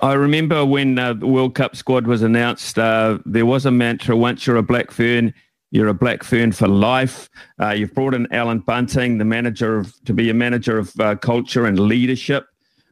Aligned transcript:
I 0.00 0.12
remember 0.12 0.64
when 0.64 0.98
uh, 0.98 1.14
the 1.14 1.26
World 1.26 1.54
Cup 1.56 1.74
squad 1.74 2.06
was 2.06 2.22
announced, 2.22 2.78
uh, 2.78 3.18
there 3.26 3.46
was 3.46 3.66
a 3.66 3.70
mantra 3.70 4.16
once 4.16 4.46
you're 4.46 4.56
a 4.56 4.62
Black 4.62 4.92
Fern, 4.92 5.34
you're 5.72 5.88
a 5.88 5.94
Black 5.94 6.22
Fern 6.22 6.52
for 6.52 6.68
life. 6.68 7.28
Uh, 7.60 7.70
you've 7.70 7.94
brought 7.94 8.14
in 8.14 8.32
Allan 8.32 8.60
Bunting, 8.60 9.18
the 9.18 9.24
manager 9.24 9.76
of, 9.76 9.92
to 10.04 10.14
be 10.14 10.30
a 10.30 10.34
manager 10.34 10.78
of 10.78 10.98
uh, 11.00 11.16
culture 11.16 11.66
and 11.66 11.80
leadership. 11.80 12.46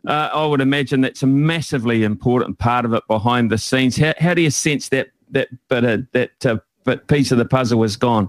Uh, 0.07 0.31
I 0.33 0.47
would 0.47 0.61
imagine 0.61 1.01
that's 1.01 1.23
a 1.23 1.29
massively 1.29 2.03
important 2.03 2.59
part 2.59 2.85
of 2.85 2.93
it 2.93 3.05
behind 3.09 3.51
the 3.51 3.59
scenes. 3.59 3.97
How, 3.97 4.13
how 4.19 4.35
do 4.35 4.43
you 4.43 4.51
sense 4.51 4.89
that 4.89 5.09
that 5.31 5.49
bit 5.69 5.85
of, 5.85 6.07
that 6.13 6.47
uh, 6.47 6.97
piece 7.07 7.31
of 7.31 7.39
the 7.39 7.45
puzzle 7.45 7.83
has 7.83 7.97
gone? 7.97 8.29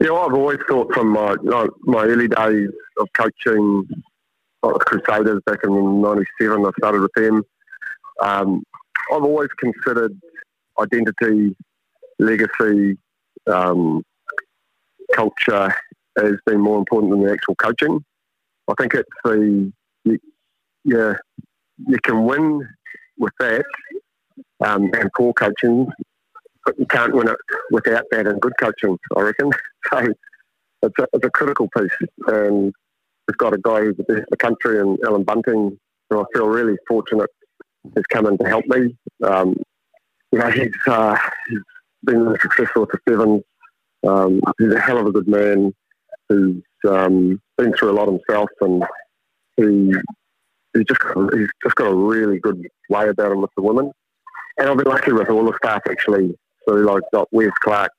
Yeah, 0.00 0.12
I've 0.12 0.34
always 0.34 0.58
thought 0.68 0.92
from 0.92 1.08
my 1.08 1.36
my 1.82 2.04
early 2.04 2.28
days 2.28 2.70
of 2.98 3.08
coaching 3.14 3.88
Crusaders 4.74 5.40
back 5.46 5.60
in 5.64 6.02
'97. 6.02 6.64
I 6.64 6.70
started 6.78 7.00
with 7.00 7.12
them. 7.16 7.42
Um, 8.20 8.62
I've 9.12 9.22
always 9.22 9.48
considered 9.58 10.18
identity, 10.80 11.56
legacy, 12.18 12.98
um, 13.46 14.02
culture 15.14 15.74
as 16.18 16.32
being 16.46 16.60
more 16.60 16.78
important 16.78 17.12
than 17.12 17.22
the 17.22 17.32
actual 17.32 17.54
coaching. 17.56 18.04
I 18.68 18.74
think 18.78 18.94
it's 18.94 19.08
the 19.24 19.72
you, 20.04 20.18
yeah 20.84 21.14
you 21.86 21.98
can 22.02 22.24
win 22.24 22.66
with 23.18 23.32
that 23.38 23.64
um, 24.64 24.90
and 24.94 25.10
poor 25.16 25.32
coaching, 25.34 25.90
but 26.64 26.78
you 26.78 26.86
can't 26.86 27.14
win 27.14 27.28
it 27.28 27.36
without 27.70 28.04
that 28.10 28.26
and 28.26 28.40
good 28.40 28.54
coaching. 28.58 28.98
I 29.16 29.20
reckon 29.20 29.50
so. 29.92 30.12
It's 30.82 30.94
a, 31.00 31.08
it's 31.14 31.24
a 31.24 31.30
critical 31.30 31.68
piece, 31.76 31.90
and 32.28 32.72
we've 33.26 33.38
got 33.38 33.54
a 33.54 33.58
guy 33.58 33.80
who's 33.80 33.96
the 33.96 34.04
best 34.04 34.18
in 34.20 34.26
the 34.30 34.36
country, 34.36 34.80
and 34.80 34.98
Allan 35.04 35.24
Bunting, 35.24 35.78
who 36.10 36.20
I 36.20 36.24
feel 36.32 36.46
really 36.46 36.76
fortunate 36.86 37.30
has 37.94 38.04
come 38.06 38.26
in 38.26 38.38
to 38.38 38.48
help 38.48 38.66
me. 38.66 38.96
Um, 39.22 39.56
you 40.32 40.38
know, 40.38 40.50
he's, 40.50 40.70
uh, 40.86 41.16
he's 41.48 41.60
been 42.04 42.36
successful 42.40 42.86
the 42.86 42.98
Sevens. 43.08 43.42
Um, 44.06 44.40
he's 44.58 44.72
a 44.72 44.80
hell 44.80 44.98
of 44.98 45.06
a 45.06 45.12
good 45.12 45.28
man 45.28 45.74
who's 46.28 46.62
um, 46.88 47.40
been 47.56 47.72
through 47.74 47.90
a 47.90 47.98
lot 47.98 48.08
himself, 48.08 48.50
and 48.60 48.84
he 49.56 49.92
he's 50.74 50.84
just 50.84 51.00
got, 51.00 51.34
he's 51.34 51.48
just 51.62 51.76
got 51.76 51.86
a 51.86 51.94
really 51.94 52.38
good 52.38 52.66
way 52.90 53.08
about 53.08 53.32
him 53.32 53.40
with 53.40 53.50
the 53.56 53.62
women. 53.62 53.90
And 54.58 54.68
I've 54.68 54.76
been 54.76 54.86
lucky 54.86 55.12
with 55.12 55.28
all 55.28 55.44
the 55.44 55.56
staff 55.62 55.82
actually. 55.88 56.36
So 56.68 56.74
like 56.74 57.02
got 57.12 57.28
Wes 57.32 57.50
Clarke, 57.62 57.92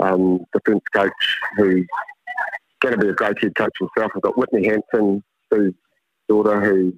um, 0.00 0.44
defence 0.52 0.82
coach, 0.94 1.38
who's 1.56 1.86
going 2.80 2.98
to 2.98 3.00
be 3.00 3.08
a 3.08 3.14
great 3.14 3.38
head 3.42 3.54
coach 3.54 3.76
himself. 3.78 4.12
I've 4.14 4.22
got 4.22 4.38
Whitney 4.38 4.66
Hansen, 4.66 5.22
whose 5.50 5.74
daughter, 6.28 6.60
who 6.60 6.94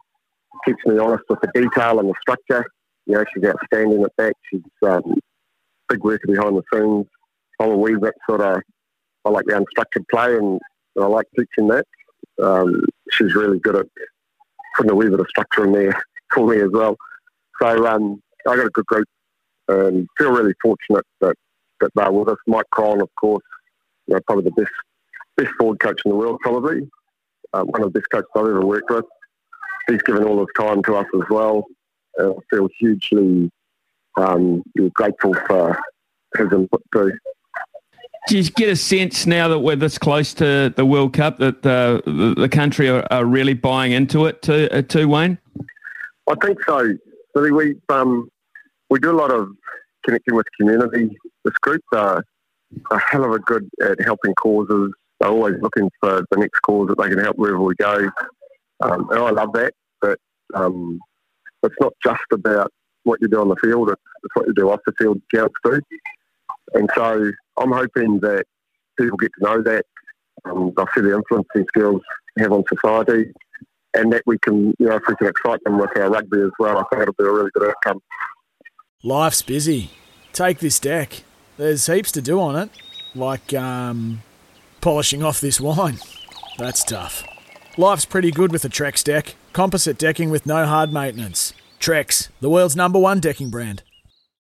keeps 0.64 0.84
me 0.86 0.98
honest 0.98 1.24
with 1.28 1.40
the 1.40 1.50
detail 1.54 1.98
and 2.00 2.08
the 2.08 2.14
structure. 2.20 2.64
You 3.06 3.14
know, 3.14 3.24
she's 3.32 3.44
outstanding 3.44 4.02
at 4.02 4.12
that. 4.18 4.34
She's 4.50 4.60
um, 4.86 5.18
big 5.88 6.02
worker 6.02 6.26
behind 6.26 6.56
the 6.56 6.62
scenes. 6.72 7.06
I'm 7.60 7.70
a 7.70 7.76
wee 7.76 7.96
bit 7.96 8.14
sort 8.28 8.40
of, 8.40 8.62
I 9.24 9.30
like 9.30 9.44
the 9.46 9.52
unstructured 9.52 10.04
play 10.10 10.36
and 10.36 10.60
I 11.00 11.06
like 11.06 11.26
teaching 11.36 11.68
that. 11.68 11.86
Um, 12.42 12.84
she's 13.10 13.34
really 13.34 13.58
good 13.58 13.76
at 13.76 13.86
putting 14.76 14.90
a 14.90 14.94
wee 14.94 15.08
bit 15.08 15.20
of 15.20 15.26
structure 15.28 15.64
in 15.64 15.72
there 15.72 16.02
for 16.32 16.46
me 16.46 16.60
as 16.60 16.70
well. 16.70 16.96
So 17.60 17.86
um, 17.86 18.22
I 18.48 18.56
got 18.56 18.66
a 18.66 18.70
good 18.70 18.86
group 18.86 19.08
and 19.68 20.08
feel 20.16 20.32
really 20.32 20.54
fortunate 20.62 21.04
that, 21.20 21.34
that 21.80 21.90
they're 21.94 22.10
with 22.10 22.28
us. 22.28 22.38
Mike 22.46 22.66
Cron, 22.72 23.00
of 23.00 23.08
course, 23.18 23.44
you 24.06 24.14
know, 24.14 24.20
probably 24.26 24.44
the 24.44 24.62
best 24.62 24.72
best 25.42 25.54
forward 25.58 25.80
coach 25.80 26.00
in 26.04 26.10
the 26.10 26.16
world, 26.16 26.38
probably. 26.40 26.88
Uh, 27.52 27.62
one 27.62 27.82
of 27.82 27.92
the 27.92 27.98
best 27.98 28.10
coaches 28.10 28.28
I've 28.36 28.42
ever 28.42 28.64
worked 28.64 28.90
with. 28.90 29.04
He's 29.88 30.02
given 30.02 30.24
all 30.24 30.38
his 30.38 30.48
time 30.56 30.82
to 30.84 30.96
us 30.96 31.06
as 31.14 31.28
well. 31.30 31.64
Uh, 32.18 32.32
I 32.32 32.38
feel 32.50 32.68
hugely 32.78 33.50
um, 34.16 34.62
grateful 34.94 35.34
for 35.46 35.78
his 36.36 36.48
input 36.52 36.82
too. 36.92 37.12
Do 38.28 38.38
you 38.38 38.44
get 38.50 38.68
a 38.68 38.76
sense 38.76 39.26
now 39.26 39.48
that 39.48 39.60
we're 39.60 39.76
this 39.76 39.98
close 39.98 40.34
to 40.34 40.72
the 40.76 40.84
World 40.84 41.14
Cup 41.14 41.38
that 41.38 41.64
uh, 41.64 42.02
the, 42.04 42.34
the 42.36 42.48
country 42.48 42.88
are, 42.88 43.06
are, 43.10 43.24
really 43.24 43.54
buying 43.54 43.92
into 43.92 44.26
it 44.26 44.42
too, 44.42 44.68
uh, 44.70 44.82
too 44.82 45.08
Wayne? 45.08 45.38
I 46.28 46.34
think 46.42 46.58
so. 46.64 46.94
So 47.34 47.42
we 47.42 47.76
um, 47.88 48.30
we 48.90 48.98
do 48.98 49.10
a 49.10 49.16
lot 49.16 49.32
of 49.32 49.48
connecting 50.04 50.34
with 50.34 50.46
community. 50.58 51.16
This 51.44 51.54
group 51.62 51.82
are 51.94 52.22
a 52.90 52.98
hell 52.98 53.24
of 53.24 53.32
a 53.32 53.38
good 53.38 53.68
at 53.82 54.00
helping 54.02 54.34
causes, 54.34 54.92
they're 55.20 55.30
always 55.30 55.54
looking 55.60 55.90
for 56.00 56.24
the 56.30 56.38
next 56.38 56.60
cause 56.60 56.88
that 56.88 56.98
they 56.98 57.08
can 57.08 57.18
help 57.18 57.36
wherever 57.36 57.60
we 57.60 57.74
go. 57.76 58.10
Um, 58.80 59.10
and 59.10 59.18
I 59.18 59.30
love 59.30 59.52
that. 59.52 59.74
But 60.00 60.18
um, 60.54 60.98
it's 61.62 61.74
not 61.80 61.92
just 62.02 62.24
about 62.32 62.72
what 63.04 63.20
you 63.20 63.28
do 63.28 63.40
on 63.40 63.48
the 63.48 63.56
field, 63.56 63.90
it's, 63.90 64.00
what 64.34 64.46
you 64.46 64.54
do 64.54 64.70
off 64.70 64.80
the 64.86 64.92
field 64.98 65.20
counts 65.34 65.54
too. 65.64 65.80
And 66.74 66.88
so 66.94 67.30
I'm 67.58 67.72
hoping 67.72 68.20
that 68.20 68.44
people 68.98 69.16
get 69.18 69.30
to 69.38 69.44
know 69.44 69.62
that. 69.62 69.84
Um, 70.46 70.72
they'll 70.74 70.86
see 70.94 71.02
the 71.02 71.14
influence 71.14 71.48
these 71.54 71.66
girls 71.74 72.00
have 72.38 72.52
on 72.52 72.64
society 72.68 73.30
and 73.92 74.12
that 74.12 74.22
we 74.24 74.38
can, 74.38 74.74
you 74.78 74.86
know, 74.86 74.96
if 74.96 75.02
we 75.06 75.14
can 75.16 75.26
excite 75.26 75.62
them 75.64 75.78
with 75.78 75.90
our 75.96 76.10
rugby 76.10 76.40
as 76.40 76.50
well, 76.58 76.78
I 76.78 76.84
think 76.90 77.02
it'll 77.02 77.14
be 77.14 77.24
a 77.24 77.30
really 77.30 77.50
good 77.52 77.68
outcome. 77.68 78.00
Life's 79.02 79.42
busy. 79.42 79.90
Take 80.32 80.60
this 80.60 80.78
deck. 80.78 81.24
There's 81.56 81.86
heaps 81.86 82.12
to 82.12 82.22
do 82.22 82.40
on 82.40 82.56
it, 82.56 82.70
like 83.14 83.52
um, 83.52 84.22
polishing 84.80 85.22
off 85.22 85.40
this 85.40 85.60
wine. 85.60 85.98
That's 86.58 86.84
tough. 86.84 87.24
Life's 87.76 88.04
pretty 88.04 88.30
good 88.30 88.52
with 88.52 88.64
a 88.64 88.68
Trex 88.68 89.04
deck. 89.04 89.36
Composite 89.52 89.98
decking 89.98 90.30
with 90.30 90.46
no 90.46 90.66
hard 90.66 90.92
maintenance. 90.92 91.52
Trex, 91.78 92.28
the 92.40 92.50
world's 92.50 92.76
number 92.76 92.98
one 92.98 93.20
decking 93.20 93.50
brand. 93.50 93.82